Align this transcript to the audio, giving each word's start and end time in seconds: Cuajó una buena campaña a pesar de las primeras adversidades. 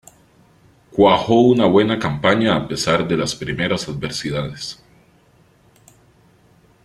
Cuajó 0.89 1.39
una 1.41 1.67
buena 1.67 1.99
campaña 1.99 2.55
a 2.55 2.67
pesar 2.67 3.07
de 3.07 3.15
las 3.15 3.35
primeras 3.35 3.87
adversidades. 3.87 4.83